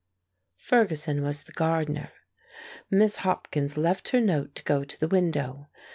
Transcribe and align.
Ferguson 0.57 1.21
was 1.21 1.43
the 1.43 1.51
gardener. 1.51 2.11
Miss 2.89 3.17
Hopkins 3.17 3.77
left 3.77 4.07
her 4.09 4.19
note 4.19 4.55
to 4.55 4.63
go 4.63 4.83
to 4.83 4.99
the 4.99 5.07
window. 5.07 5.67